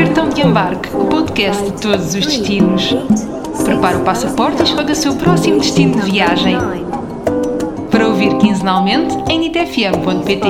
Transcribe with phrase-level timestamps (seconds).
[0.00, 2.90] Cartão de Embarque, o podcast de todos os destinos.
[3.62, 6.56] Prepare o passaporte e escolha o seu próximo destino de viagem.
[7.90, 10.48] Para ouvir quinzenalmente em nitfm.pt.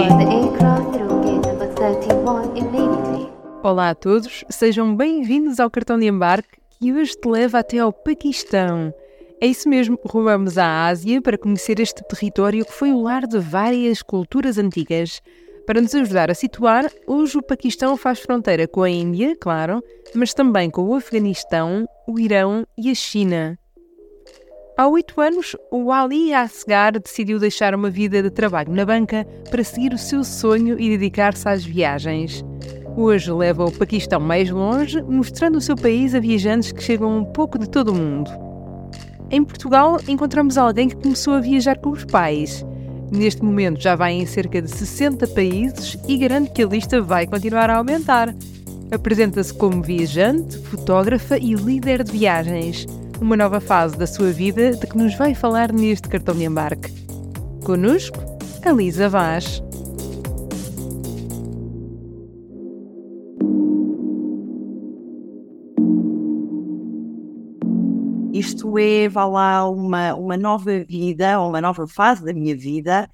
[3.61, 7.93] Olá a todos, sejam bem-vindos ao Cartão de Embarque que hoje te leva até ao
[7.93, 8.95] Paquistão.
[9.41, 13.41] É isso mesmo, rumamos à Ásia para conhecer este território que foi o lar de
[13.41, 15.21] várias culturas antigas.
[15.71, 19.81] Para nos ajudar a situar, hoje o Paquistão faz fronteira com a Índia, claro,
[20.13, 23.57] mas também com o Afeganistão, o Irão e a China.
[24.77, 29.63] Há oito anos, o Ali Asgar decidiu deixar uma vida de trabalho na banca para
[29.63, 32.45] seguir o seu sonho e dedicar-se às viagens.
[32.97, 37.25] Hoje leva o Paquistão mais longe, mostrando o seu país a viajantes que chegam um
[37.25, 38.29] pouco de todo o mundo.
[39.31, 42.67] Em Portugal, encontramos alguém que começou a viajar com os pais.
[43.11, 47.27] Neste momento já vai em cerca de 60 países e garante que a lista vai
[47.27, 48.35] continuar a aumentar.
[48.91, 52.87] Apresenta-se como viajante, fotógrafa e líder de viagens.
[53.21, 56.93] Uma nova fase da sua vida de que nos vai falar neste cartão de embarque.
[57.65, 58.19] Conosco,
[58.65, 59.63] a Lisa Vaz.
[68.79, 73.11] É, vá lá, uma, uma nova vida, uma nova fase da minha vida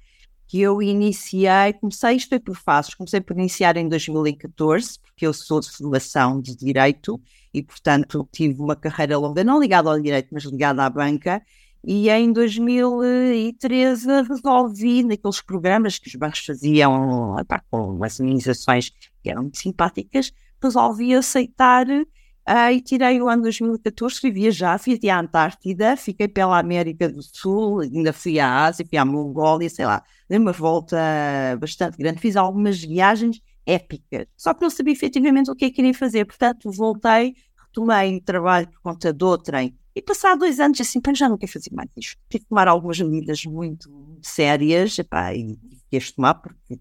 [0.47, 5.33] que eu iniciei, comecei, isto foi por fases, comecei por iniciar em 2014, porque eu
[5.33, 7.19] sou de formação de Direito
[7.53, 11.43] e, portanto, tive uma carreira longa, não ligada ao Direito, mas ligada à banca,
[11.83, 17.35] e em 2013 resolvi, naqueles programas que os bancos faziam,
[17.69, 18.89] com as organizações
[19.21, 21.85] que eram muito simpáticas, resolvi aceitar
[22.47, 27.09] Uh, e tirei o ano 2014, fui viajar, fui até à Antártida, fiquei pela América
[27.09, 30.97] do Sul, ainda fui à Ásia, fui à Mongólia, sei lá, dei uma volta
[31.59, 35.75] bastante grande, fiz algumas viagens épicas, só que não sabia efetivamente o que é que
[35.75, 41.01] queria fazer, portanto voltei, retomei trabalho por conta do trem, e passado dois anos assim,
[41.15, 43.91] já não quero fazer mais isto, tive que tomar algumas medidas muito
[44.21, 45.59] sérias, epá, e
[45.91, 46.79] queres tomar, porque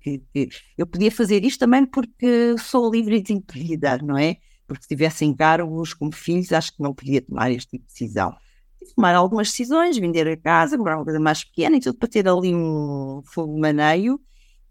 [0.00, 0.48] que,
[0.78, 4.36] eu podia fazer isto também porque sou livre e desimpedida, não é?
[4.72, 8.34] Porque se tivesse encargos como filhos, acho que não podia tomar este tipo de decisão.
[8.80, 12.08] De tomar algumas decisões, vender a casa, comprar uma coisa mais pequena e tudo para
[12.08, 14.20] ter ali um fogo maneio.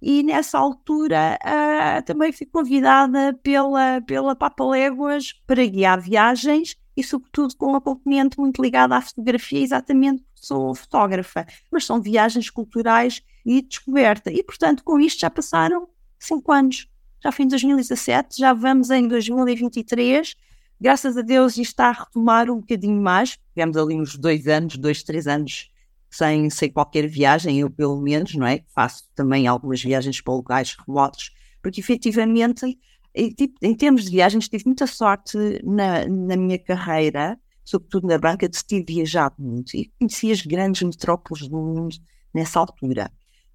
[0.02, 7.04] E nessa altura uh, também fui convidada pela, pela Papa Léguas para guiar viagens e,
[7.04, 11.46] sobretudo, com uma componente muito ligada à fotografia, exatamente porque sou fotógrafa.
[11.72, 14.32] Mas são viagens culturais e descoberta.
[14.32, 15.88] E, portanto, com isto já passaram
[16.20, 16.88] cinco anos
[17.24, 20.36] já foi em 2017, já vamos em 2023.
[20.80, 23.38] Graças a Deus está a retomar um bocadinho mais.
[23.54, 25.70] Tivemos ali uns dois anos, dois, três anos
[26.10, 28.64] sem, sem qualquer viagem, eu pelo menos, não é?
[28.74, 32.78] Faço também algumas viagens para lugares remotos, porque efetivamente,
[33.16, 38.18] em, tipo, em termos de viagens, tive muita sorte na, na minha carreira, sobretudo na
[38.18, 41.96] banca, de ter viajado muito e conheci as grandes metrópoles do mundo
[42.34, 43.10] nessa altura.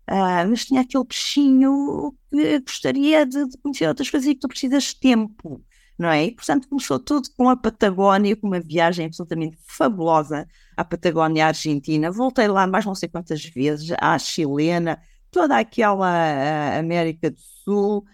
[0.08, 4.46] Uh, mas tinha aquele peixinho que gostaria de, de, conhecer outras coisas e que tu
[4.46, 5.64] precisas de tempo,
[5.98, 6.26] não é?
[6.26, 10.46] E, portanto, começou tudo com a Patagónia, com uma viagem absolutamente fabulosa
[10.76, 12.12] à Patagónia Argentina.
[12.12, 15.00] Voltei lá mais não sei quantas vezes, à chilena,
[15.30, 18.04] toda aquela América do Sul.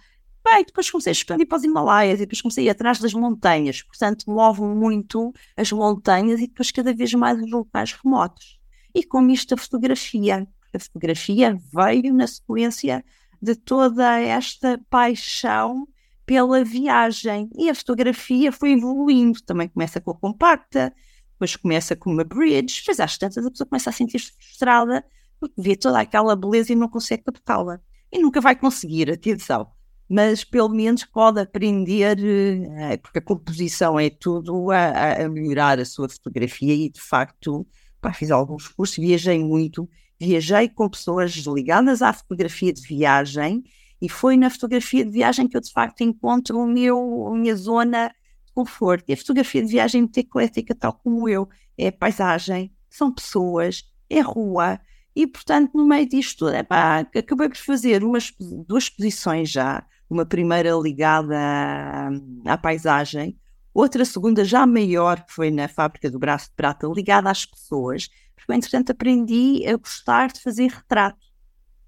[0.45, 3.13] Bem, depois comecei a expandir para os Himalaias e depois comecei a ir atrás das
[3.13, 3.83] montanhas.
[3.83, 8.59] Portanto, movo muito as montanhas e depois cada vez mais os locais remotos.
[8.95, 13.05] E com isto a fotografia a fotografia veio na sequência
[13.41, 15.87] de toda esta paixão
[16.25, 17.51] pela viagem.
[17.57, 19.43] E a fotografia foi evoluindo.
[19.43, 20.95] Também começa com a compacta,
[21.33, 25.05] depois começa com uma bridge, depois às tantas a pessoa começa a sentir-se frustrada
[25.41, 27.81] porque vê toda aquela beleza e não consegue captá-la.
[28.13, 29.69] E nunca vai conseguir, atenção.
[30.09, 35.85] Mas pelo menos pode aprender, eh, porque a composição é tudo, a, a melhorar a
[35.85, 37.67] sua fotografia e de facto,
[38.01, 39.89] pá, fiz alguns cursos, viajei muito
[40.27, 43.65] viajei com pessoas ligadas à fotografia de viagem
[44.01, 47.55] e foi na fotografia de viagem que eu de facto encontro o meu, a minha
[47.55, 48.09] zona
[48.45, 49.05] de conforto.
[49.09, 51.49] E a fotografia de viagem é muito eclética, tal como eu.
[51.79, 54.81] É paisagem, são pessoas, é rua.
[55.15, 58.33] E, portanto, no meio disto, epá, acabei por fazer umas,
[58.67, 59.85] duas exposições já.
[60.09, 62.11] Uma primeira ligada à,
[62.47, 63.39] à paisagem,
[63.73, 68.11] outra segunda já maior, que foi na Fábrica do Braço de Prata, ligada às pessoas
[68.47, 71.21] porque, entretanto, aprendi a gostar de fazer retrato.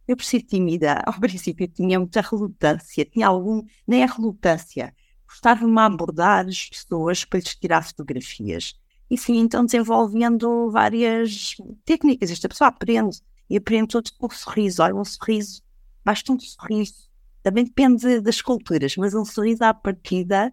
[0.07, 4.95] Eu, por ser tímida, ao princípio tinha muita relutância, tinha algum, nem a relutância,
[5.27, 8.75] gostava-me abordar as pessoas para lhes tirar fotografias.
[9.11, 12.31] E sim, então desenvolvendo várias técnicas.
[12.31, 14.83] Esta pessoa aprende e aprende tudo com um sorriso.
[14.83, 15.63] Olha, um sorriso,
[16.05, 17.15] basta um sorriso
[17.45, 20.51] também depende das culturas, mas um sorriso à partida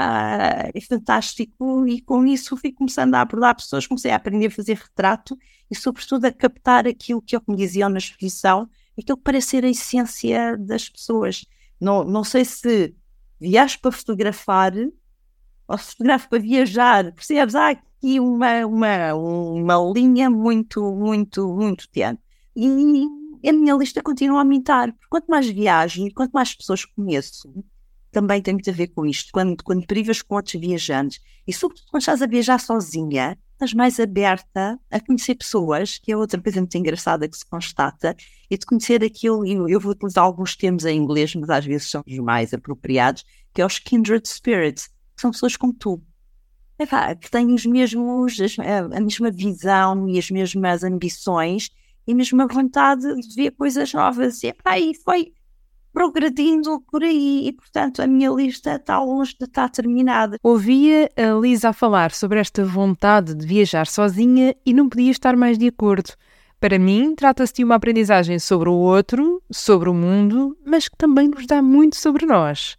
[0.00, 4.76] é fantástico e com isso fui começando a abordar pessoas, comecei a aprender a fazer
[4.76, 5.36] retrato
[5.70, 8.68] e sobretudo a captar aquilo que eu me diziam na exposição,
[8.98, 11.44] aquilo que parece ser a essência das pessoas.
[11.80, 12.94] Não, não sei se
[13.40, 14.72] viajo para fotografar
[15.66, 17.54] ou se fotografo para viajar, percebes?
[17.54, 22.18] Há aqui uma, uma, uma linha muito, muito, muito tenue.
[22.56, 24.94] E a minha lista continua a aumentar.
[25.08, 27.52] Quanto mais viajo e quanto mais pessoas conheço,
[28.10, 29.30] também tem muito a ver com isto.
[29.32, 33.98] Quando, quando privas com outros viajantes e, sobretudo, quando estás a viajar sozinha, estás mais
[33.98, 38.16] aberta a conhecer pessoas, que é outra coisa muito engraçada que se constata,
[38.48, 41.90] e de conhecer aquilo, e eu vou utilizar alguns termos em inglês, mas às vezes
[41.90, 46.02] são os mais apropriados, que é os kindred spirits, que são pessoas como tu.
[47.20, 48.36] Que têm os mesmos,
[48.94, 51.70] a mesma visão e as mesmas ambições
[52.06, 54.42] e a mesma vontade de ver coisas novas.
[54.44, 55.32] E, pá, e foi
[55.98, 60.38] progredindo por aí e, portanto, a minha lista está longe de estar terminada.
[60.44, 65.36] Ouvia a Lisa a falar sobre esta vontade de viajar sozinha e não podia estar
[65.36, 66.12] mais de acordo.
[66.60, 71.26] Para mim, trata-se de uma aprendizagem sobre o outro, sobre o mundo, mas que também
[71.26, 72.76] nos dá muito sobre nós.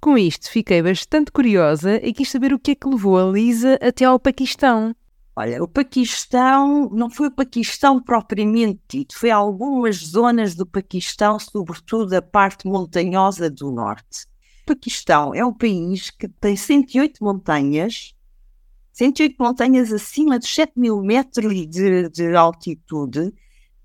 [0.00, 3.78] Com isto, fiquei bastante curiosa e quis saber o que é que levou a Lisa
[3.82, 4.96] até ao Paquistão.
[5.38, 12.14] Olha, o Paquistão não foi o Paquistão propriamente dito, foi algumas zonas do Paquistão, sobretudo
[12.14, 14.26] a parte montanhosa do norte.
[14.62, 18.14] O Paquistão é um país que tem 108 montanhas,
[18.94, 23.30] 108 montanhas acima dos 7 mil metros de, de altitude,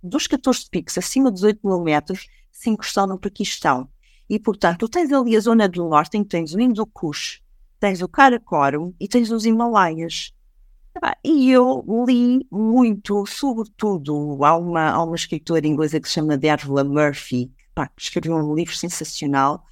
[0.01, 3.89] dos 14 picos acima dos 8 mil metros, 5 estão no Paquistão.
[4.29, 7.41] E, portanto, tu tens ali a zona do norte em que tens o Hindu Kush,
[7.77, 10.33] tens o Karakorum e tens os Himalaias.
[11.23, 16.83] E eu li muito, sobretudo, há uma, há uma escritora inglesa que se chama Dervla
[16.83, 19.63] Murphy, pá, que escreveu um livro sensacional.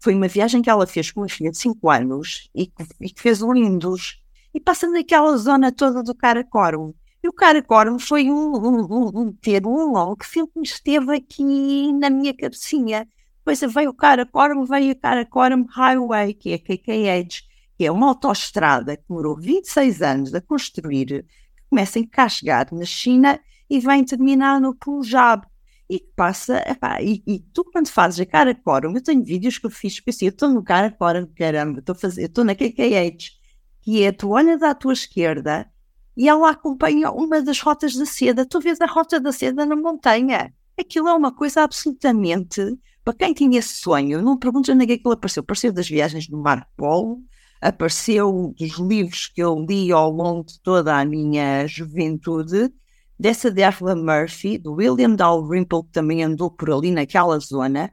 [0.00, 3.10] Foi uma viagem que ela fez com uma filha de 5 anos e que, e
[3.10, 4.20] que fez lindos.
[4.54, 6.94] E passa naquela zona toda do Karakorum.
[7.22, 12.10] E o Karakorum foi um, um, um, termo, um nome que sempre esteve aqui na
[12.10, 13.06] minha cabecinha.
[13.38, 17.51] Depois veio o Karakorum, veio o Karakorum Highway, que é KKH
[17.82, 21.26] que é uma autoestrada que demorou 26 anos a construir,
[21.56, 25.44] que começa em Kashgar, na China, e vem terminar no Punjab.
[25.90, 29.70] E passa, epá, e, e, tu quando fazes a Karakoram, eu tenho vídeos que eu
[29.70, 33.32] fiz, pensei, eu estou no Karakoram, caramba, estou fazer, estou na KKH,
[33.80, 35.68] que é, tu olhas à tua esquerda
[36.16, 39.74] e ela acompanha uma das rotas da seda, tu vês a rota da seda na
[39.74, 40.54] montanha.
[40.78, 44.92] Aquilo é uma coisa absolutamente, para quem tinha esse sonho, não perguntes onde é que
[44.92, 47.20] aquilo apareceu, apareceu das viagens do Marco Polo,
[47.62, 52.74] apareceu dos livros que eu li ao longo de toda a minha juventude,
[53.18, 57.92] dessa de Ursula Murphy, do William Dalrymple, que também andou por ali naquela zona.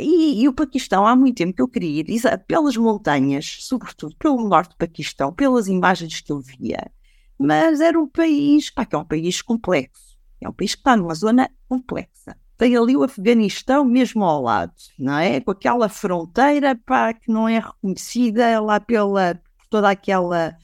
[0.00, 4.48] e, e, o Paquistão, há muito tempo que eu queria ir pelas montanhas, sobretudo pelo
[4.48, 6.90] norte do Paquistão, pelas imagens que eu via.
[7.38, 10.18] Mas era um país, pá, que é um país complexo.
[10.40, 14.72] É um país que está numa zona complexa tem ali o Afeganistão mesmo ao lado,
[14.98, 15.40] não é?
[15.40, 19.40] Com aquela fronteira pá, que não é reconhecida lá pela
[19.70, 20.56] toda aquela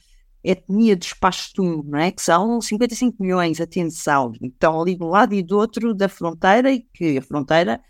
[0.43, 2.11] etnia dos Pashtun, não é?
[2.11, 6.69] Que são 55 milhões, atenção, estão ali de um lado e do outro da fronteira
[6.69, 7.81] e que a fronteira,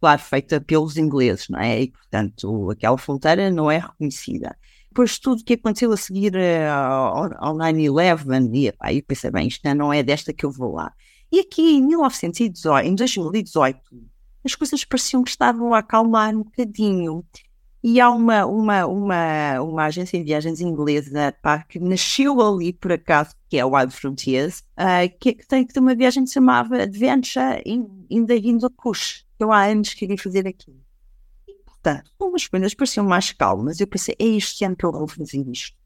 [0.00, 1.82] claro, feita pelos ingleses, não é?
[1.82, 4.56] E, portanto, aquela fronteira não é reconhecida.
[4.88, 9.46] Depois tudo que aconteceu a seguir uh, ao, ao 9-11, e pá, eu pensei, bem,
[9.46, 10.92] isto não é desta que eu vou lá.
[11.32, 13.78] E aqui em 1918, em 2018,
[14.44, 17.24] as coisas pareciam que estavam a acalmar um bocadinho.
[17.82, 22.92] E há uma, uma, uma, uma agência de viagens inglesa pá, que nasceu ali por
[22.92, 26.28] acaso, que é o Wild Frontiers, uh, que, que, tem, que tem uma viagem que
[26.28, 30.76] se chamava Adventure in, in the Hindu Kush, que eu há anos queria fazer aqui.
[31.48, 33.80] E, portanto, umas coisas pareciam mais calmas.
[33.80, 35.78] Eu pensei, é este ano que eu vou fazer isto.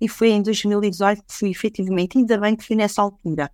[0.00, 3.50] E foi em 2018 que fui efetivamente, ainda bem que fui nessa altura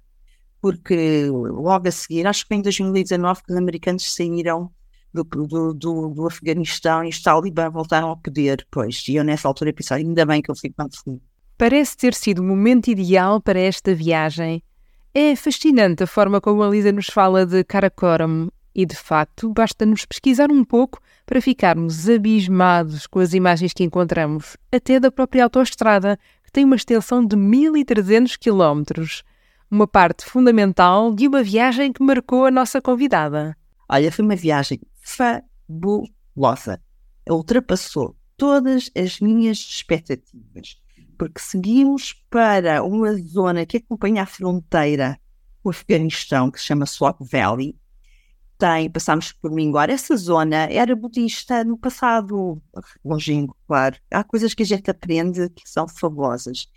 [0.64, 4.70] porque logo a seguir, acho que em 2019 que os americanos saíram
[5.12, 9.46] do, do, do, do Afeganistão e os talibã voltaram ao poder, pois, e eu nessa
[9.46, 11.20] altura pensei, ainda bem que eu fui quando fui.
[11.58, 14.62] Parece ter sido o momento ideal para esta viagem.
[15.12, 20.06] É fascinante a forma como a Lisa nos fala de Karakoram e, de facto, basta-nos
[20.06, 26.18] pesquisar um pouco para ficarmos abismados com as imagens que encontramos, até da própria autoestrada,
[26.42, 29.22] que tem uma extensão de 1300 quilómetros
[29.74, 33.56] uma parte fundamental de uma viagem que marcou a nossa convidada.
[33.88, 36.80] Olha, foi uma viagem fabulosa.
[37.28, 40.80] Ultrapassou todas as minhas expectativas,
[41.18, 45.18] porque seguimos para uma zona que acompanha a fronteira
[45.60, 47.76] com o Afeganistão, que se chama Swat Valley,
[48.56, 52.62] tem, passámos por Minguar, essa zona era budista no passado
[53.04, 53.96] longínquo, claro.
[54.08, 56.68] Há coisas que a gente aprende que são fabulosas.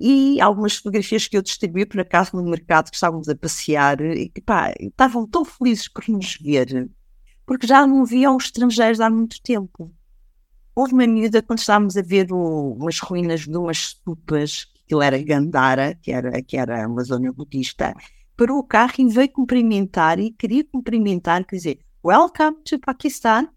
[0.00, 4.28] E algumas fotografias que eu distribuí por acaso no mercado que estávamos a passear e
[4.28, 6.90] que pá, estavam tão felizes por nos ver,
[7.46, 9.92] porque já não viam estrangeiros há muito tempo.
[10.74, 15.02] Houve uma miúda quando estávamos a ver o, umas ruínas de umas stupas, que aquilo
[15.02, 17.94] era Gandhara, que era, que era uma zona budista,
[18.36, 23.48] parou o carro e veio cumprimentar e queria cumprimentar, quer dizer, Welcome to Pakistan,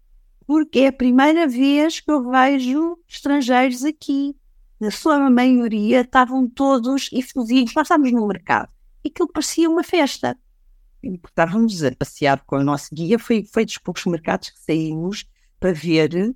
[0.46, 4.36] porque é a primeira vez que eu vejo estrangeiros aqui.
[4.78, 7.74] Na sua maioria estavam todos efusidos.
[7.74, 8.68] Nós estávamos no mercado
[9.04, 10.36] e aquilo parecia uma festa.
[11.02, 15.24] Estávamos a passear com o nosso guia, foi, foi dos poucos mercados que saímos
[15.58, 16.34] para ver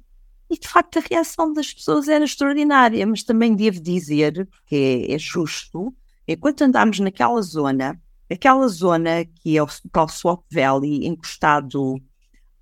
[0.51, 5.15] e de facto a reação das pessoas era extraordinária, mas também devo dizer, porque é,
[5.15, 5.95] é justo,
[6.27, 12.03] enquanto andámos naquela zona, aquela zona que é o tal Swap Valley, encostado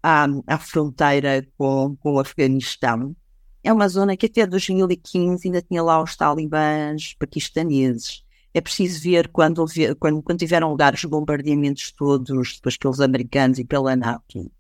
[0.03, 3.17] à, à fronteira com, com o Afeganistão,
[3.63, 8.25] é uma zona que até 2015 ainda tinha lá os talibãs paquistaneses.
[8.55, 9.65] É preciso ver quando,
[9.99, 14.51] quando, quando tiveram lugar os bombardeamentos todos, depois pelos americanos e pela NATO.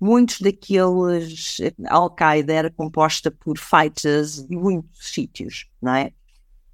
[0.00, 1.58] Muitos daqueles.
[1.86, 6.12] Al-Qaeda era composta por fighters de muitos sítios, não é?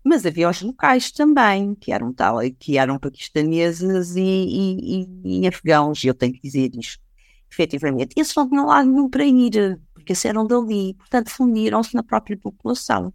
[0.04, 5.46] Mas havia os locais também, que eram tal, que eram paquistaneses e, e, e, e
[5.46, 7.02] afegãos, eu tenho que dizer isto.
[7.50, 12.02] Efetivamente, esses não tinham lá nenhum para ir, porque esses eram dali, portanto fundiram-se na
[12.02, 13.12] própria população.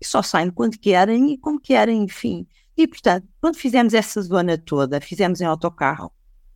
[0.00, 2.46] E só saem quando querem e como querem, enfim.
[2.76, 6.12] E, portanto, quando fizemos essa zona toda, fizemos em autocarro,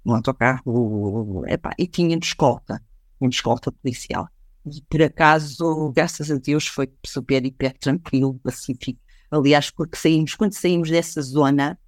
[0.07, 2.81] um autocarro, epá, e tinha de escolta,
[3.21, 4.29] um escolta policial.
[4.65, 9.01] E, por acaso, graças a Deus, foi super, hiper tranquilo, pacífico
[9.33, 11.79] Aliás, porque saímos, quando saímos dessa zona,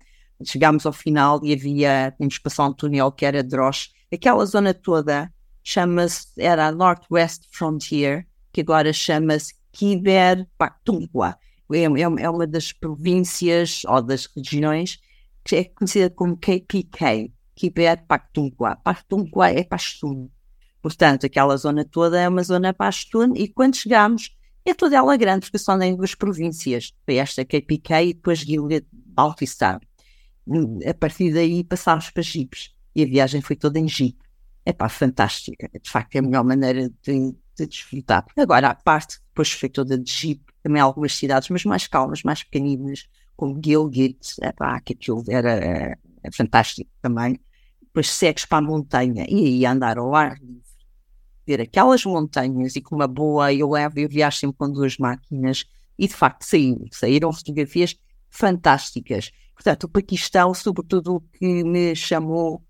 [0.42, 3.90] chegámos ao final e havia, tínhamos passar um túnel que era Drosh.
[4.10, 5.30] Aquela zona toda
[5.64, 11.36] chama-se, era a Northwest Frontier, que agora chama-se Kiber Paktungwa.
[11.72, 15.00] É, é, é, uma das províncias ou das regiões
[15.42, 18.76] que é conhecida como KPK, Kiber Paktungwa.
[18.76, 20.28] Paktungwa é Pashtun.
[20.80, 25.46] Portanto, aquela zona toda é uma zona Pashtun e quando chegamos é toda ela grande,
[25.46, 26.92] porque são em duas províncias.
[27.04, 29.80] Foi esta KPK e depois Gilead Baltistan.
[30.88, 34.16] A partir daí passámos para jipes e a viagem foi toda em jeep.
[34.64, 35.68] É pá, fantástica.
[35.80, 38.24] De facto, é a melhor maneira de, de desfrutar.
[38.36, 42.42] Agora, a parte depois foi toda de jeep, também algumas cidades, mas mais calmas, mais
[42.42, 43.06] pequeninas,
[43.36, 47.38] como Gilgit, é pá, que aquilo era é, é fantástico também.
[47.82, 50.64] Depois segues para a montanha e aí andar ao ar livre
[51.46, 55.64] ver aquelas montanhas e com uma boa, eu levo, eu viajo sempre com duas máquinas
[55.98, 57.96] e de facto saíram, saíram fotografias
[58.30, 59.30] fantásticas.
[59.54, 62.62] Portanto, o Paquistão, sobretudo o que me chamou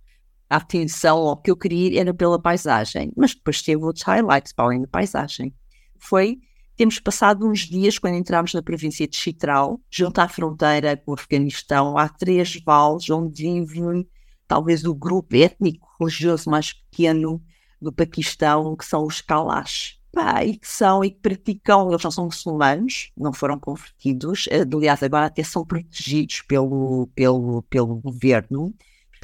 [0.48, 4.66] a atenção, ou que eu queria era pela paisagem, mas depois teve outros highlights para
[4.66, 5.54] além da paisagem.
[5.98, 6.38] Foi,
[6.76, 11.14] temos passado uns dias, quando entramos na província de Chitral, junto à fronteira com o
[11.14, 14.06] Afeganistão, há três vales onde vive
[14.46, 17.42] talvez o grupo étnico religioso mais pequeno
[17.80, 19.98] do Paquistão, que são os Kalash.
[20.12, 25.02] Pá, e que são e que praticam, eles não são muçulmanos, não foram convertidos, aliás,
[25.02, 28.72] agora até são protegidos pelo, pelo, pelo governo,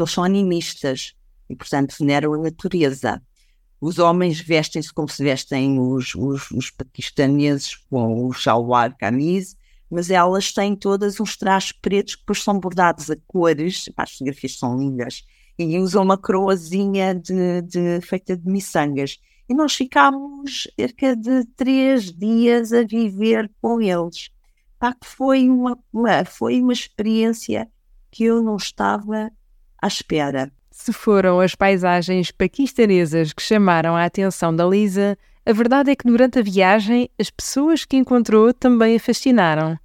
[0.01, 1.15] eles são animistas
[1.49, 3.23] e, portanto, veneram a natureza.
[3.81, 9.57] Os homens vestem-se como se vestem os, os, os paquistaneses com o shalwar kameez,
[9.91, 14.59] mas elas têm todas uns trajes pretos que depois são bordados a cores, as fotografias
[14.59, 15.25] são lindas,
[15.59, 19.19] e usam uma coroazinha de, de, feita de miçangas.
[19.49, 24.31] E nós ficámos cerca de três dias a viver com eles.
[24.79, 27.69] Pá, foi uma, uma, foi uma experiência
[28.11, 29.31] que eu não estava
[29.81, 30.51] à espera.
[30.71, 36.07] Se foram as paisagens paquistanesas que chamaram a atenção da Lisa, a verdade é que
[36.07, 39.79] durante a viagem as pessoas que encontrou também a fascinaram.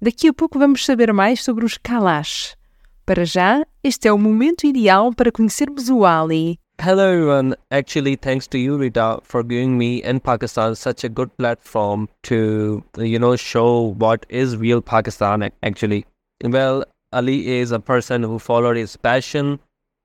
[0.00, 2.56] Daqui a pouco vamos saber mais sobre os Kalash,
[3.04, 6.58] Para já, este é o momento ideal para conhecermos o Ali.
[6.80, 7.54] Hello everyone.
[7.70, 12.82] Actually, thanks to you, Rita, for giving me and Pakistan such a good platform to,
[12.98, 16.04] you know, show what is real Pakistan actually.
[16.44, 19.58] Well, Ali is a person who followed his passion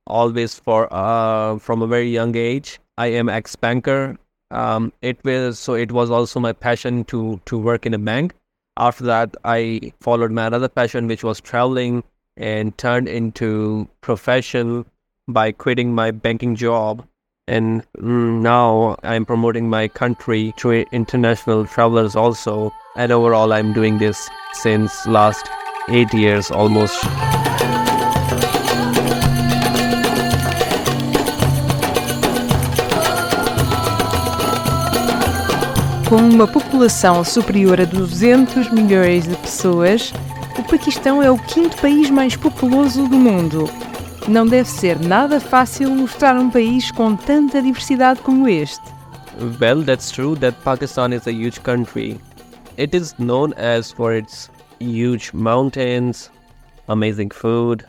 [0.08, 2.80] always for uh, from a very young age.
[2.98, 4.18] I am ex banker.
[4.52, 8.34] Um, it was so it was also my passion to to work in a bank.
[8.78, 12.04] After that, I followed my another passion, which was traveling
[12.38, 14.86] and turned into profession
[15.28, 17.06] by quitting my banking job
[17.48, 24.30] and now i'm promoting my country to international travelers also and overall i'm doing this
[24.54, 25.50] since last
[25.90, 27.00] eight years almost.
[36.10, 40.14] Com uma população superior a 200 milhões de pessoas,
[40.58, 43.70] o Paquistão é o quinto país mais populoso do mundo.
[44.28, 48.84] Não deve ser nada fácil mostrar um país com tanta diversidade como este.
[49.60, 52.20] Well, that's true that Pakistan is a huge country.
[52.78, 56.30] It is known as for its huge mountains,
[56.88, 57.86] amazing food,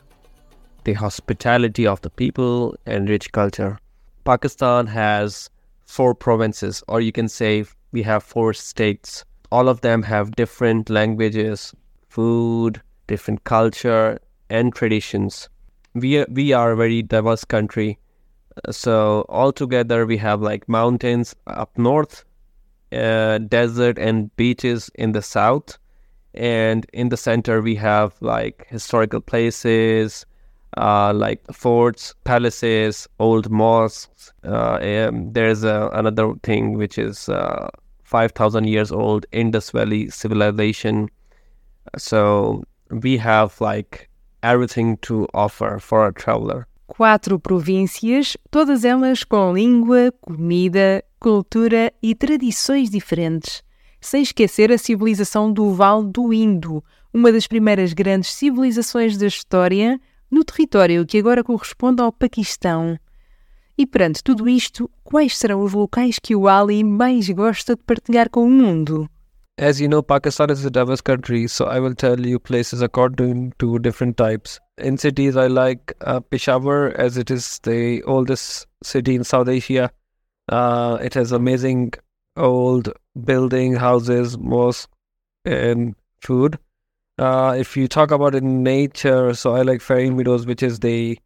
[0.85, 3.79] the hospitality of the people, and rich culture.
[4.25, 5.51] Pakistan has
[5.87, 9.25] four provinces, or you can say we have four states.
[9.51, 11.75] All of them have different languages,
[12.09, 14.19] food, different culture,
[14.51, 15.49] and traditions.
[15.95, 17.99] We are, we are a very diverse country.
[18.71, 22.25] So altogether, we have like mountains up north,
[22.93, 25.79] uh, desert and beaches in the south,
[26.35, 30.27] and in the center we have like historical places,
[30.77, 34.33] uh, like forts, palaces, old mosques.
[34.45, 37.69] Uh, there's another thing which is uh,
[38.05, 41.09] 5,000 years old Indus Valley civilization.
[41.97, 44.09] So we have like
[44.43, 46.67] everything to offer for a traveler.
[46.87, 53.63] Quatro províncias, todas elas com língua, comida, cultura e tradições diferentes.
[54.01, 60.01] Sem esquecer a civilização do Vale do Indo, uma das primeiras grandes civilizações da história,
[60.31, 62.99] no território que agora corresponde ao Paquistão.
[63.77, 68.29] E perante tudo isto, quais serão os locais que o Ali mais gosta de partilhar
[68.29, 69.09] com o mundo?
[69.61, 73.53] As you know, Pakistan is a diverse country, so I will tell you places according
[73.59, 74.61] to different types.
[74.79, 79.91] In cities, I like uh, Peshawar as it is the oldest city in South Asia.
[80.49, 81.93] Uh, it has amazing
[82.39, 82.93] old
[83.25, 84.89] building, houses, mosques,
[85.45, 86.59] and food.
[87.19, 91.19] Uh, if you talk about in nature, so I like Fairy Meadows, which is the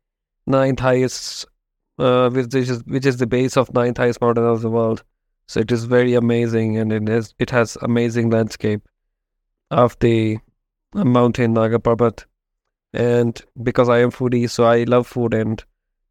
[0.46, 1.46] ninth highest,
[1.98, 5.04] uh, which is which is the base of ninth highest mountain of the world.
[5.46, 8.88] So it is very amazing, and it has it has amazing landscape
[9.70, 10.38] of the
[10.94, 12.24] mountain Naga Parbat.
[12.94, 15.62] And because I am foodie, so I love food, and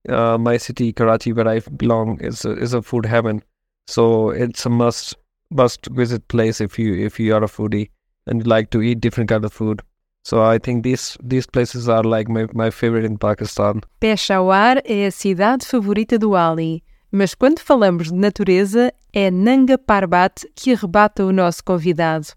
[0.09, 3.43] uh, my city Karachi, where I belong, is a, is a food heaven.
[3.87, 5.15] So it's a must
[5.49, 7.89] must visit place if you if you are a foodie
[8.25, 9.81] and like to eat different kind of food.
[10.23, 13.81] So I think these these places are like my, my favorite in Pakistan.
[13.99, 20.45] Peshawar é a cidade favorita do Ali, mas quando falamos de natureza é Nanga Parbat
[20.55, 22.27] que arrebata o nosso convidado.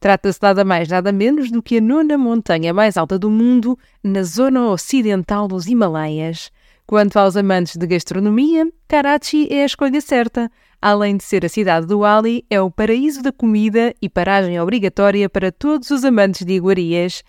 [0.00, 4.22] Trata-se nada mais nada menos do que a nona montanha mais alta do mundo na
[4.22, 6.50] zona ocidental dos Himalaias.
[6.86, 10.50] Quanto aos amantes de gastronomia, Karachi é a escolha certa.
[10.82, 15.30] Além de ser a cidade do Ali, é o paraíso da comida e paragem obrigatória
[15.30, 17.22] para todos os amantes de iguarias.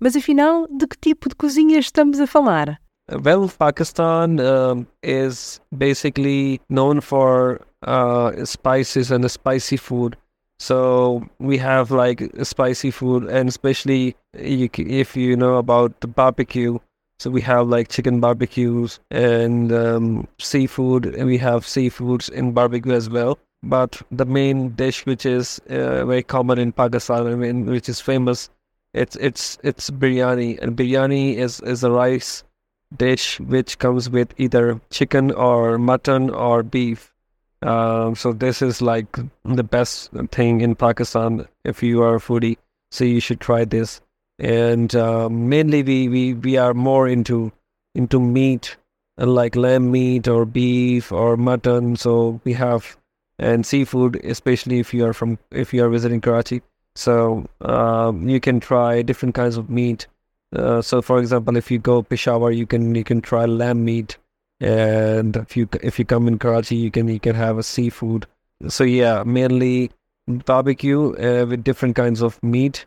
[0.00, 2.80] Mas afinal, de que tipo de cozinha estamos a falar?
[3.10, 10.16] Well, Pakistan um, is basically known for uh, spices and spicy food.
[10.58, 16.78] So we have like spicy food, and especially if you know about the barbecue.
[17.22, 22.94] So we have like chicken barbecues and um, seafood, and we have seafoods in barbecue
[22.94, 23.38] as well.
[23.62, 28.00] But the main dish, which is uh, very common in Pakistan, I mean, which is
[28.00, 28.50] famous,
[28.92, 32.42] it's it's it's biryani, and biryani is is a rice
[32.96, 37.14] dish which comes with either chicken or mutton or beef.
[37.62, 42.56] Um, so this is like the best thing in Pakistan if you are a foodie.
[42.90, 44.00] So you should try this.
[44.38, 47.52] And uh, mainly we, we, we are more into
[47.94, 48.76] into meat,
[49.18, 51.96] like lamb meat or beef or mutton.
[51.96, 52.96] So we have
[53.38, 56.62] and seafood, especially if you are from if you are visiting Karachi.
[56.94, 60.06] So um, you can try different kinds of meat.
[60.54, 64.18] Uh, so, for example, if you go Peshawar, you can you can try lamb meat
[64.60, 68.26] and if you if you come in Karachi, you can you can have a seafood.
[68.68, 69.90] So yeah, mainly
[70.28, 72.86] barbecue uh, with different kinds of meat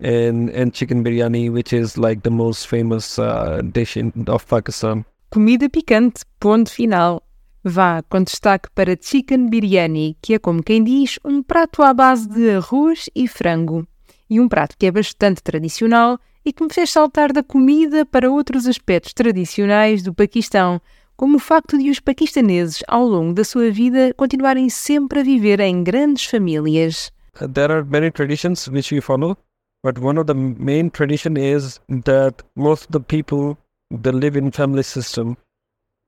[0.00, 5.04] and and chicken biryani, which is like the most famous uh, dish in, of Pakistan.
[5.30, 7.22] Comida picante, ponto final.
[7.64, 12.28] Vá com destaque para chicken biryani, que é como quem diz um prato à base
[12.28, 13.86] de arroz e frango.
[14.28, 18.30] E um prato que é bastante tradicional e que me fez saltar da comida para
[18.30, 20.80] outros aspectos tradicionais do Paquistão,
[21.16, 25.60] como o facto de os paquistaneses, ao longo da sua vida, continuarem sempre a viver
[25.60, 27.10] em grandes famílias.
[27.38, 29.36] There are many traditions which we follow,
[29.84, 33.56] but one of the main tradition is that most of the people
[33.90, 35.36] they live in family system.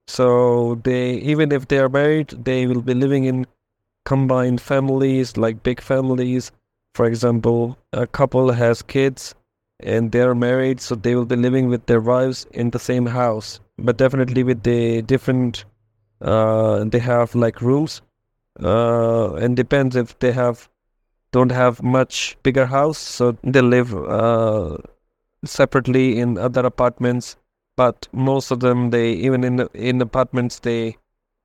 [0.09, 3.47] So they even if they are married, they will be living in
[4.05, 6.51] combined families, like big families.
[6.95, 9.35] For example, a couple has kids
[9.79, 13.07] and they are married, so they will be living with their wives in the same
[13.07, 15.65] house but definitely with the different
[16.21, 18.01] uh, they have like rooms
[18.63, 20.69] uh, and depends if they have
[21.37, 24.79] don't have much bigger house, so they live uh,
[25.45, 27.37] separately in other apartments.
[27.77, 30.97] But most of them, they even in in apartments, they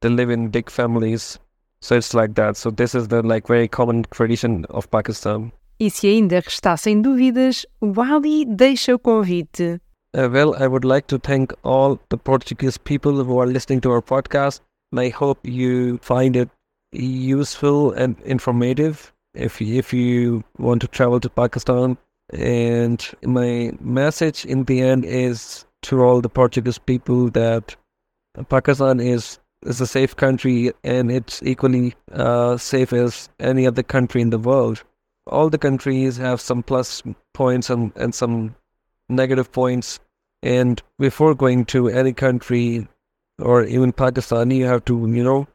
[0.02, 1.38] they live in big families.
[1.82, 2.56] So it's like that.
[2.56, 5.52] So this is the like very common tradition of Pakistan.
[5.78, 9.82] E se ainda restassem dúvidas, o Ali deixa o convite.
[10.14, 13.92] Uh, well, I would like to thank all the Portuguese people who are listening to
[13.92, 14.62] our podcast.
[14.92, 16.50] And I hope you find it
[16.94, 21.98] useful and informative if if you want to travel to Pakistan.
[22.34, 27.76] And my message in the end is to all the Portuguese people that
[28.50, 34.22] Pakistan is is a safe country and it's equally uh, safe as any other country
[34.22, 34.84] in the world
[35.28, 38.56] all the countries have some plus points and, and some
[39.10, 40.00] negative points.
[40.44, 42.88] And before going to any country
[43.40, 45.48] or even Pakistan, you have to, you know,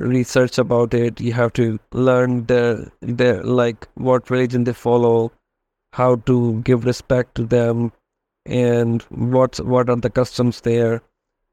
[0.00, 1.20] research about it.
[1.20, 5.32] You have to learn their their like what religion they follow,
[5.92, 7.92] how to give respect to them,
[8.46, 11.02] and what what are the customs there.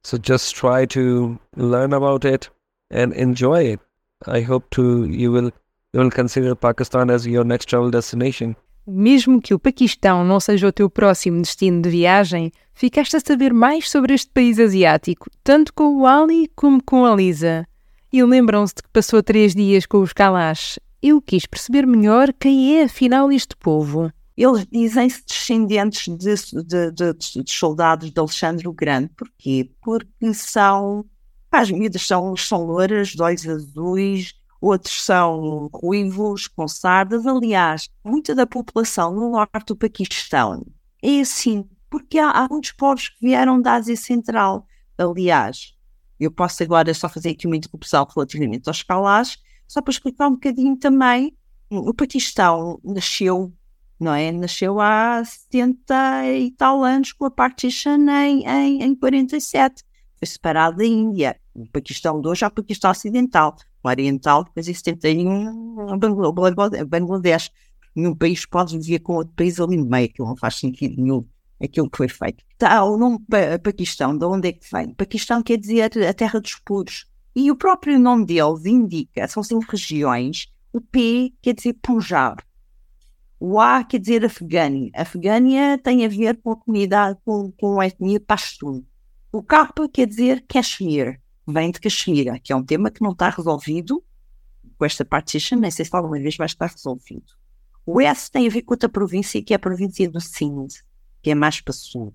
[0.03, 2.49] So just try to learn about it
[2.89, 3.79] and enjoy it.
[4.25, 5.51] I hope to you will
[5.93, 8.55] you will consider Pakistan as your next travel destination.
[8.89, 13.53] Mesmo que o Paquistão não seja o teu próximo destino de viagem, ficaste a saber
[13.53, 17.67] mais sobre este país asiático, tanto com o Ali como com a Lisa.
[18.11, 20.79] E lembram-se de que passou três dias com os Kalash.
[21.01, 24.11] Eu quis perceber melhor quem é afinal este povo.
[24.35, 29.09] Eles dizem-se descendentes de, de, de, de, soldados de Alexandre o Grande.
[29.09, 29.71] Porquê?
[29.81, 31.05] Porque são.
[31.51, 37.25] As miúdas são, são louras, olhos azuis, outros são ruivos, com sardas.
[37.25, 40.65] Aliás, muita da população no norte do Paquistão
[41.01, 44.65] é assim, porque há, há muitos povos que vieram da Ásia Central.
[44.97, 45.73] Aliás,
[46.19, 50.31] eu posso agora só fazer aqui uma interrupção relativamente aos calás, só para explicar um
[50.31, 51.35] bocadinho também.
[51.69, 53.53] O Paquistão nasceu,
[53.99, 54.31] não é?
[54.31, 59.83] Nasceu há 70 e tal anos com a partition em, em, em 47.
[60.17, 61.39] Foi separado da Índia.
[61.53, 65.97] O Paquistão de hoje é o Paquistão Ocidental oriental, depois em 71
[66.87, 67.51] Bangladesh.
[67.95, 71.25] Nenhum país pode viver com outro país ali no meio, aquilo não faz sentido nenhum,
[71.61, 72.43] aquilo que foi feito.
[72.61, 73.19] O nome
[73.63, 74.93] Paquistão, de onde é que vem?
[74.93, 77.05] Paquistão quer dizer a terra dos puros.
[77.35, 82.41] E o próprio nome deles indica, são cinco regiões, o P quer dizer Punjab,
[83.39, 84.89] o A quer dizer Afegânia.
[84.95, 88.83] Afegânia tem a ver com a comunidade, com, com a etnia Pashtun.
[89.31, 93.29] O K quer dizer Kashmir vem de Caxemira, que é um tema que não está
[93.29, 94.03] resolvido
[94.77, 97.31] com esta partition, nem sei se alguma vez vai estar resolvido.
[97.85, 100.73] O S tem a ver com outra província, que é a província do Sindh,
[101.27, 102.13] que é mais para sul.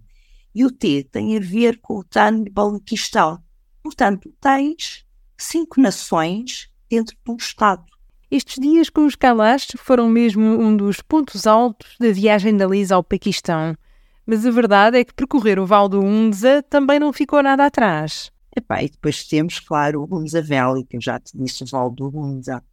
[0.54, 3.42] E o T tem a ver com o Tan Baluquistão.
[3.82, 5.04] Portanto, tens
[5.36, 7.84] cinco nações dentro de um Estado.
[8.30, 12.94] Estes dias com os Kalash foram mesmo um dos pontos altos da viagem da Lisa
[12.94, 13.76] ao Paquistão.
[14.24, 18.32] Mas a verdade é que percorrer o Val do Unza também não ficou nada atrás.
[18.56, 21.94] Epá, e depois temos, claro, o Hunza Valley, que eu já te disse, o Vale
[21.94, 22.64] do Hunza,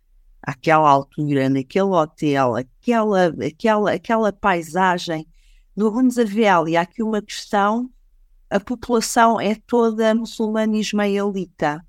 [0.42, 5.28] aquela altura, naquele hotel, aquela, aquela, aquela paisagem.
[5.80, 7.90] No Hunza Valley há aqui uma questão,
[8.50, 11.82] a população é toda muçulmana ismaelita.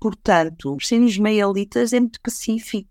[0.00, 2.88] Portanto, os serem ismaelitas é muito pacífico.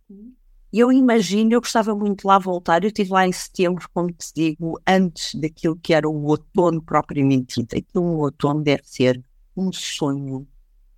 [0.72, 2.84] E eu imagino, eu gostava muito de lá voltar.
[2.84, 7.60] Eu estive lá em setembro, como te digo, antes daquilo que era o outono propriamente
[7.60, 7.76] dito.
[7.76, 9.20] Aquilo, o outono deve ser
[9.58, 10.48] um sonho,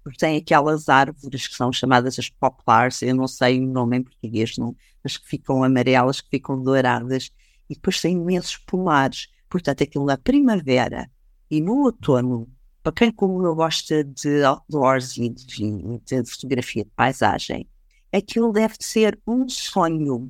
[0.04, 4.04] porque tem aquelas árvores que são chamadas as poplars, eu não sei o nome em
[4.04, 7.32] português, não, mas que ficam amarelas, que ficam douradas,
[7.70, 9.12] e depois tem imensos pomar
[9.56, 11.10] Portanto, aquilo na primavera
[11.50, 12.46] e no outono,
[12.84, 17.66] para quem como eu gosta de outdoors e de, de fotografia de paisagem,
[18.12, 20.30] aquilo deve ser um sonho.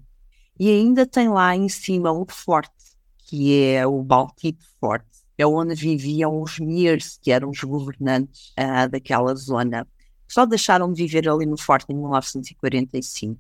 [0.60, 2.70] E ainda tem lá em cima o forte,
[3.18, 5.08] que é o Baltito Forte,
[5.40, 9.88] é onde viviam os Mirs, que eram os governantes uh, daquela zona.
[10.28, 13.40] Só deixaram de viver ali no forte em 1945.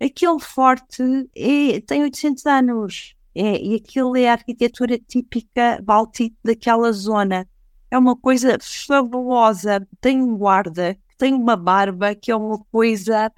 [0.00, 1.00] Aquele forte
[1.36, 7.46] é, tem 800 anos é, e aquilo é a arquitetura típica báltica daquela zona.
[7.90, 9.86] É uma coisa fabulosa.
[10.00, 13.30] Tem um guarda, tem uma barba, que é uma coisa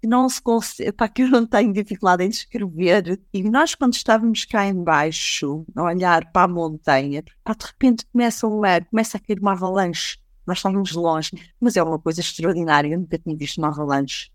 [0.00, 3.20] que não se consegue, para que eu não tenho dificuldade em descrever.
[3.32, 8.46] E nós, quando estávamos cá embaixo, a olhar para a montanha, pá, de repente começa
[8.46, 10.18] a, começa a cair uma avalanche.
[10.46, 11.30] Nós estávamos longe,
[11.60, 12.88] mas é uma coisa extraordinária.
[12.88, 14.30] Eu nunca tinha visto uma avalanche.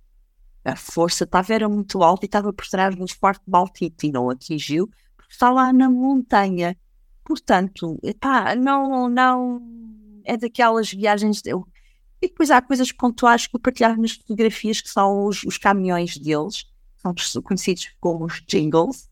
[0.64, 4.30] A força estava era muito alta e estava por trás do forte Baltito e não
[4.30, 6.78] atingiu, porque está lá na montanha.
[7.24, 9.62] Portanto, pá, não, não
[10.24, 11.42] é daquelas viagens.
[11.46, 11.68] Eu
[12.24, 16.18] e depois há coisas pontuais que eu partilhava nas fotografias, que são os, os caminhões
[16.18, 16.66] deles.
[17.20, 19.10] são conhecidos como os jingles,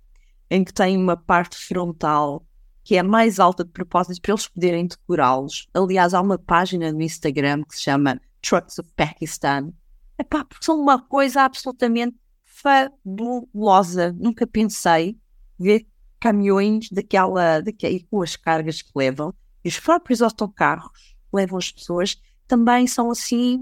[0.50, 2.46] em que tem uma parte frontal
[2.86, 5.68] que é mais alta de propósito para eles poderem decorá-los.
[5.74, 9.74] Aliás, há uma página no Instagram que se chama Trucks of Pakistan.
[10.22, 14.14] Epá, porque são uma coisa absolutamente fabulosa.
[14.14, 15.18] Nunca pensei
[15.58, 15.88] ver
[16.20, 19.34] caminhões daquela, daquela, com as cargas que levam.
[19.66, 23.58] E os próprios autocarros que levam as pessoas também são assim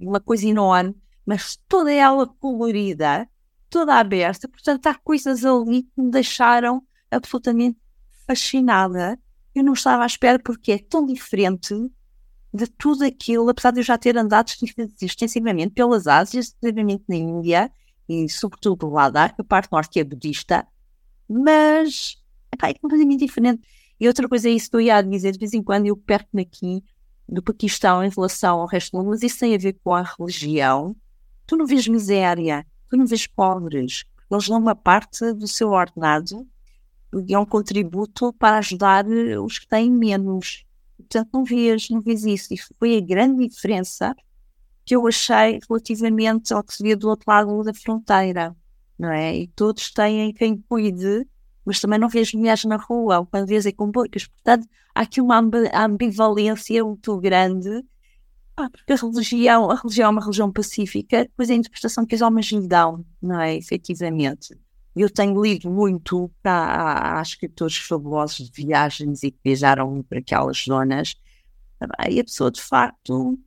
[0.00, 0.94] uma coisa enorme,
[1.26, 3.28] mas toda ela colorida,
[3.68, 4.48] toda aberta.
[4.48, 7.80] Portanto, há coisas ali que me deixaram absolutamente
[8.28, 9.18] fascinada.
[9.52, 11.74] Eu não estava à espera porque é tão diferente
[12.52, 14.52] de tudo aquilo, apesar de eu já ter andado
[15.00, 17.72] extensivamente pelas Ásias, extensivamente na Índia
[18.08, 20.66] e sobretudo lá da parte norte que é budista,
[21.28, 22.16] mas
[22.52, 23.62] epá, é completamente diferente.
[23.98, 26.42] E outra coisa é isso que eu ia dizer, de vez em quando eu perco-me
[26.42, 26.84] aqui
[27.28, 30.02] do Paquistão em relação ao resto do mundo, mas isso tem a ver com a
[30.02, 30.94] religião.
[31.46, 36.46] Tu não vês miséria, tu não vês pobres, eles dão uma parte do seu ordenado
[37.26, 40.64] e é um contributo para ajudar os que têm menos.
[41.12, 42.54] Portanto, não vês, não vês isso.
[42.54, 44.14] E foi a grande diferença
[44.82, 48.56] que eu achei relativamente ao que se vê do outro lado da fronteira,
[48.98, 49.36] não é?
[49.36, 51.28] E todos têm quem cuide,
[51.66, 54.26] mas também não vês mulheres na rua, quando vês é com bocas.
[54.26, 55.38] Portanto, há aqui uma
[55.74, 57.84] ambivalência muito grande,
[58.56, 62.22] ah, porque a religião, a religião é uma religião pacífica, depois a interpretação que os
[62.22, 63.54] homens lhe dão, não é?
[63.54, 64.58] Efetivamente.
[64.94, 70.64] Eu tenho lido muito para há escritores fabulosos de viagens e que viajaram para aquelas
[70.64, 71.16] zonas,
[72.08, 73.38] e a pessoa de facto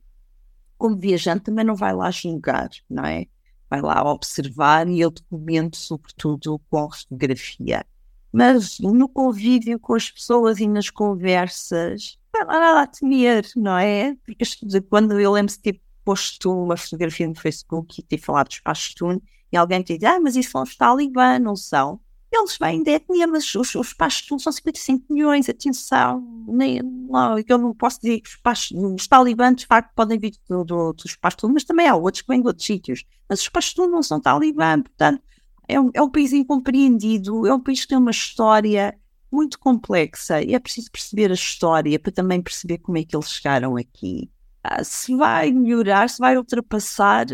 [0.78, 3.26] como viajante, também não vai lá julgar, não é?
[3.68, 7.84] Vai lá observar e eu documento, sobretudo, com fotografia.
[8.32, 13.78] Mas no convívio com as pessoas e nas conversas, não há nada a temer, não
[13.78, 14.14] é?
[14.16, 14.44] Porque
[14.82, 19.18] quando eu lembro-se ter posto uma fotografia no Facebook e ter falado dos Pashtun,
[19.52, 22.00] e alguém te diz, ah, mas isso são os talibã, não são?
[22.32, 27.58] eles vêm da etnia, mas os, os pastores são 55 milhões, atenção, nem, não, eu
[27.58, 31.16] não posso dizer que os, pastores, os talibãs de facto podem vir do, do, dos
[31.16, 34.20] pastores, mas também há outros que vêm de outros sítios, mas os pastores não são
[34.20, 35.22] talibã, portanto
[35.68, 38.96] é um, é um país incompreendido, é um país que tem uma história
[39.30, 43.30] muito complexa e é preciso perceber a história para também perceber como é que eles
[43.30, 44.30] chegaram aqui.
[44.62, 47.26] Ah, se vai melhorar, se vai ultrapassar,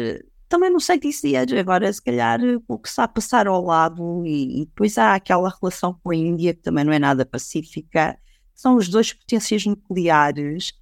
[0.53, 1.59] também não sei dizer.
[1.59, 2.39] Agora, se calhar,
[2.69, 6.15] o que está a passar ao lado, e, e, depois há aquela relação com a
[6.15, 8.19] Índia, que também não é nada pacífica,
[8.55, 10.75] são os dois potências nucleares.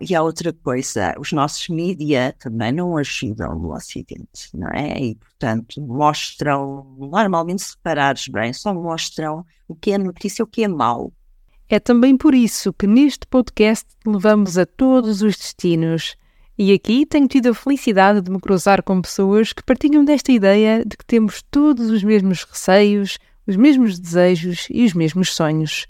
[0.00, 4.98] E há outra coisa, os nossos mídia também não ajudam no Ocidente, não é?
[4.98, 10.64] E, portanto, mostram, normalmente separados bem, só mostram o que é notícia e o que
[10.64, 11.12] é mau.
[11.68, 16.16] É também por isso que neste podcast levamos a todos os destinos
[16.58, 20.84] e aqui tenho tido a felicidade de me cruzar com pessoas que partilham desta ideia
[20.84, 25.86] de que temos todos os mesmos receios, os mesmos desejos e os mesmos sonhos.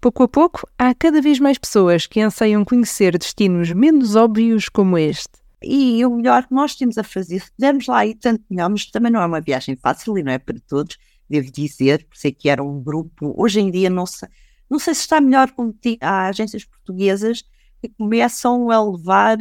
[0.00, 4.98] Pouco a pouco, há cada vez mais pessoas que anseiam conhecer destinos menos óbvios como
[4.98, 5.40] este.
[5.62, 8.86] E o melhor que nós temos a fazer, se pudermos lá ir tanto melhor, mas
[8.86, 10.98] também não é uma viagem fácil e não é para todos,
[11.30, 14.28] devo dizer, por sei que era um grupo, hoje em dia não sei,
[14.68, 17.44] não sei se está melhor como há agências portuguesas
[17.80, 19.38] que começam a levar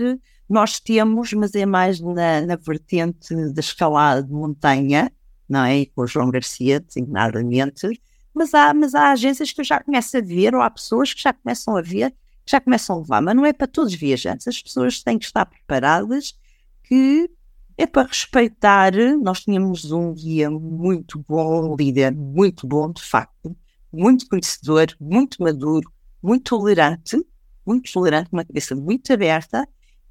[0.51, 5.09] nós temos, mas é mais na, na vertente da escalada de montanha,
[5.47, 5.79] não é?
[5.79, 7.87] E com o João Garcia, designadamente.
[8.33, 11.23] Mas há, mas há agências que eu já começo a ver, ou há pessoas que
[11.23, 12.11] já começam a ver,
[12.45, 14.45] que já começam a levar, mas não é para todos os viajantes.
[14.45, 16.37] As pessoas têm que estar preparadas
[16.83, 17.29] que
[17.77, 18.91] é para respeitar.
[19.21, 23.55] Nós tínhamos um guia muito bom, um líder muito bom, de facto,
[23.91, 25.89] muito conhecedor, muito maduro,
[26.21, 27.25] muito tolerante,
[27.65, 29.65] muito tolerante, uma cabeça muito aberta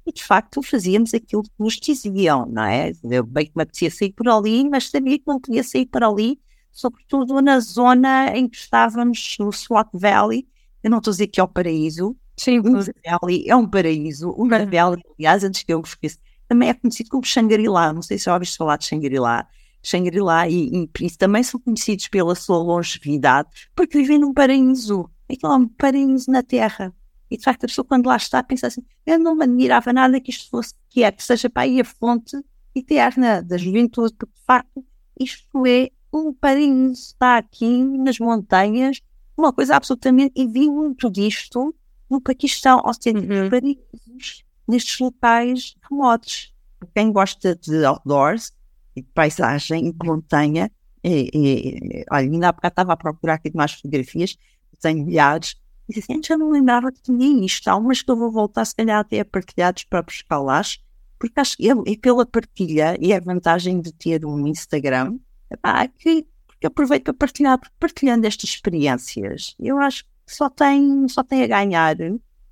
[0.05, 2.91] e de facto fazíamos aquilo que nos diziam, não é?
[3.03, 6.03] Eu bem que me apetecia sair por ali, mas sabia que não podia sair por
[6.03, 6.39] ali,
[6.71, 10.47] sobretudo na zona em que estávamos, no Swat Valley.
[10.83, 12.15] Eu não estou a dizer que é o paraíso.
[12.37, 14.29] Sim, o Valley é um paraíso.
[14.29, 17.93] O Valley, aliás, antes que eu me esqueça, também é conhecido como Shangri-La.
[17.93, 19.47] Não sei se já ouviste falar de Shangri-La.
[19.83, 25.09] Shangri-La e, e, e também são conhecidos pela sua longevidade porque vivem num paraíso.
[25.29, 26.93] Aquilo é um paraíso na Terra.
[27.31, 30.19] E de facto a pessoa quando lá está pensa assim, eu não me admirava nada
[30.19, 32.37] que isto fosse, que é, que seja para aí a fonte
[32.75, 34.85] eterna da juventude, porque de facto
[35.17, 39.01] isto é um paraíso, está aqui nas montanhas,
[39.37, 41.73] uma coisa absolutamente, e vi muito disto
[42.09, 43.49] no Paquistão, ou seja, uhum.
[43.49, 46.53] paraísos nestes locais remotos.
[46.93, 48.51] Quem gosta de outdoors
[48.93, 50.69] e de paisagem e de montanha,
[51.01, 54.37] é, é, é, olha, ainda há bocado estava a procurar aqui mais fotografias,
[54.81, 55.55] tenho milhares,
[55.95, 57.67] e assim, já não lembrava que tinha isto.
[57.67, 60.79] Há umas que eu vou voltar, se calhar, até a partilhar dos próprios calás,
[61.19, 66.25] porque acho que pela partilha e a vantagem de ter um Instagram, epá, que,
[66.59, 71.47] que aproveito para partilhar, partilhando estas experiências, eu acho que só tem, só tem a
[71.47, 71.95] ganhar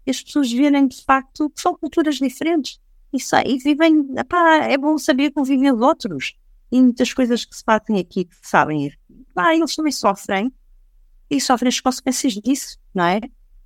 [0.07, 2.79] as pessoas verem de facto que são culturas diferentes.
[3.13, 6.35] E, e vivem, epá, é bom saber conviver de outros.
[6.71, 8.91] E muitas coisas que se fazem aqui que sabem,
[9.31, 10.53] epá, eles também sofrem
[11.29, 13.19] e sofrem as consequências disso, não é?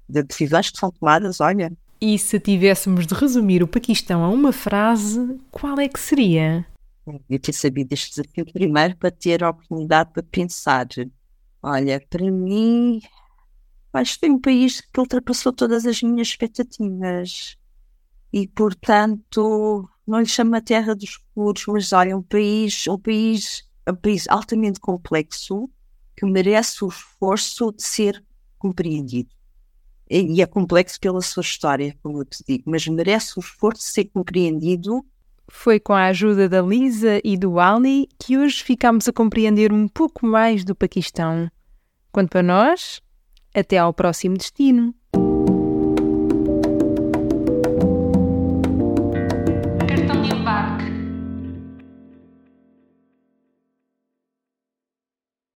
[0.08, 1.72] De decisões que são tomadas, olha,
[2.06, 6.68] e se tivéssemos de resumir o Paquistão a uma frase, qual é que seria?
[7.30, 10.86] Eu ter sabido este desafio primeiro para ter a oportunidade para pensar.
[11.62, 13.02] Olha, para mim,
[13.94, 17.58] acho que foi um país que ultrapassou todas as minhas expectativas.
[18.34, 23.64] E, portanto, não lhe chamo a terra dos puros, mas olha, um país, um país,
[23.88, 25.70] um país altamente complexo
[26.16, 28.24] que merece o esforço de ser
[28.58, 29.30] compreendido
[30.10, 33.88] e é complexo pela sua história, como eu te digo, mas merece o esforço de
[33.88, 35.04] ser compreendido.
[35.50, 39.88] Foi com a ajuda da Lisa e do Ali que hoje ficamos a compreender um
[39.88, 41.50] pouco mais do Paquistão.
[42.12, 43.02] Quanto a nós,
[43.54, 44.94] até ao próximo destino.